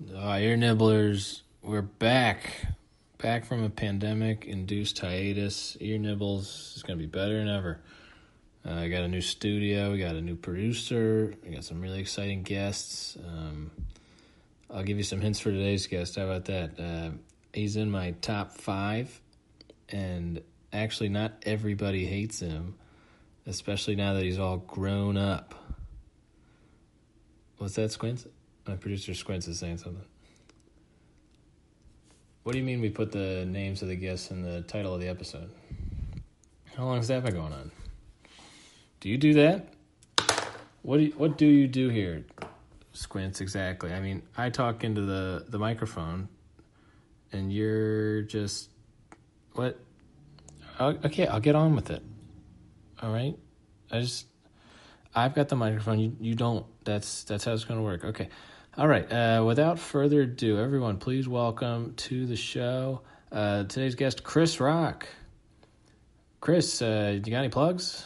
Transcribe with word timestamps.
Uh, 0.00 0.38
ear 0.38 0.56
nibblers, 0.56 1.40
we're 1.60 1.82
back. 1.82 2.66
Back 3.18 3.44
from 3.44 3.64
a 3.64 3.68
pandemic 3.68 4.44
induced 4.44 5.00
hiatus. 5.00 5.76
Ear 5.80 5.98
nibbles 5.98 6.74
is 6.76 6.84
going 6.84 6.96
to 6.96 7.02
be 7.04 7.10
better 7.10 7.36
than 7.36 7.48
ever. 7.48 7.80
Uh, 8.64 8.74
I 8.74 8.88
got 8.90 9.02
a 9.02 9.08
new 9.08 9.20
studio, 9.20 9.90
we 9.90 9.98
got 9.98 10.14
a 10.14 10.20
new 10.20 10.36
producer, 10.36 11.34
we 11.42 11.50
got 11.50 11.64
some 11.64 11.80
really 11.80 11.98
exciting 11.98 12.44
guests. 12.44 13.18
Um, 13.26 13.72
I'll 14.70 14.84
give 14.84 14.98
you 14.98 15.02
some 15.02 15.20
hints 15.20 15.40
for 15.40 15.50
today's 15.50 15.88
guest. 15.88 16.14
How 16.14 16.26
about 16.26 16.44
that? 16.44 16.78
Uh, 16.78 17.10
he's 17.52 17.74
in 17.74 17.90
my 17.90 18.12
top 18.20 18.52
five, 18.52 19.20
and 19.88 20.40
actually, 20.72 21.08
not 21.08 21.42
everybody 21.42 22.06
hates 22.06 22.38
him, 22.38 22.76
especially 23.46 23.96
now 23.96 24.14
that 24.14 24.22
he's 24.22 24.38
all 24.38 24.58
grown 24.58 25.16
up. 25.16 25.56
What's 27.56 27.74
that, 27.74 27.90
Squints? 27.90 28.28
My 28.68 28.76
producer 28.76 29.14
Squints 29.14 29.48
is 29.48 29.58
saying 29.58 29.78
something. 29.78 30.04
What 32.42 32.52
do 32.52 32.58
you 32.58 32.64
mean 32.64 32.82
we 32.82 32.90
put 32.90 33.12
the 33.12 33.46
names 33.46 33.80
of 33.80 33.88
the 33.88 33.96
guests 33.96 34.30
in 34.30 34.42
the 34.42 34.60
title 34.60 34.94
of 34.94 35.00
the 35.00 35.08
episode? 35.08 35.50
How 36.76 36.84
long 36.84 36.98
has 36.98 37.08
that 37.08 37.24
been 37.24 37.34
going 37.34 37.54
on? 37.54 37.70
Do 39.00 39.08
you 39.08 39.16
do 39.16 39.32
that? 39.34 39.72
What 40.82 40.98
do 40.98 41.04
you, 41.04 41.12
what 41.16 41.38
do 41.38 41.46
you 41.46 41.66
do 41.66 41.88
here? 41.88 42.26
Squints 42.92 43.40
exactly. 43.40 43.92
I 43.92 44.00
mean, 44.00 44.22
I 44.36 44.50
talk 44.50 44.84
into 44.84 45.02
the 45.02 45.46
the 45.48 45.58
microphone, 45.58 46.28
and 47.32 47.52
you're 47.52 48.22
just 48.22 48.70
what? 49.54 49.78
Okay, 50.80 51.26
I'll 51.26 51.40
get 51.40 51.54
on 51.54 51.74
with 51.74 51.90
it. 51.90 52.02
All 53.00 53.12
right. 53.12 53.36
I 53.90 54.00
just 54.00 54.26
I've 55.14 55.34
got 55.34 55.48
the 55.48 55.56
microphone. 55.56 55.98
You 56.00 56.16
you 56.20 56.34
don't. 56.34 56.66
That's 56.84 57.24
that's 57.24 57.44
how 57.44 57.52
it's 57.52 57.64
going 57.64 57.78
to 57.78 57.84
work. 57.84 58.04
Okay. 58.04 58.28
All 58.78 58.86
right. 58.86 59.12
Uh, 59.12 59.42
without 59.44 59.80
further 59.80 60.22
ado, 60.22 60.56
everyone, 60.56 60.98
please 60.98 61.26
welcome 61.26 61.94
to 61.96 62.26
the 62.26 62.36
show 62.36 63.00
uh, 63.32 63.64
today's 63.64 63.96
guest, 63.96 64.22
Chris 64.22 64.60
Rock. 64.60 65.08
Chris, 66.40 66.80
uh, 66.80 67.10
you 67.12 67.32
got 67.32 67.38
any 67.38 67.48
plugs? 67.48 67.96